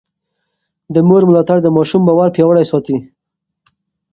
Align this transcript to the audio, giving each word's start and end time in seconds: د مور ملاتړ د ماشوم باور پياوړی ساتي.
د 0.93 0.95
مور 1.07 1.21
ملاتړ 1.29 1.57
د 1.63 1.67
ماشوم 1.75 2.01
باور 2.07 2.29
پياوړی 2.35 2.65
ساتي. 2.71 2.97